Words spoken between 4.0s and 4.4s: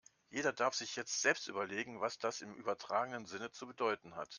hat.